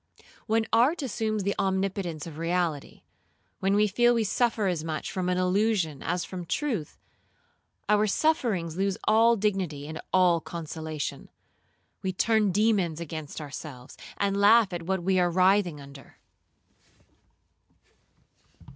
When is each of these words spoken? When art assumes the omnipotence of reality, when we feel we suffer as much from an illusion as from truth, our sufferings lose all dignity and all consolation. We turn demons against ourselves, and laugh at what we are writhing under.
When 0.47 0.65
art 0.73 1.03
assumes 1.03 1.43
the 1.43 1.53
omnipotence 1.59 2.25
of 2.25 2.39
reality, 2.39 3.03
when 3.59 3.75
we 3.75 3.85
feel 3.87 4.15
we 4.15 4.23
suffer 4.23 4.65
as 4.65 4.83
much 4.83 5.11
from 5.11 5.29
an 5.29 5.37
illusion 5.37 6.01
as 6.01 6.25
from 6.25 6.43
truth, 6.43 6.97
our 7.87 8.07
sufferings 8.07 8.75
lose 8.75 8.97
all 9.03 9.35
dignity 9.35 9.87
and 9.87 10.01
all 10.11 10.41
consolation. 10.41 11.29
We 12.01 12.13
turn 12.13 12.51
demons 12.51 12.99
against 12.99 13.39
ourselves, 13.39 13.95
and 14.17 14.35
laugh 14.37 14.73
at 14.73 14.81
what 14.87 15.03
we 15.03 15.19
are 15.19 15.29
writhing 15.29 15.79
under. 15.79 16.15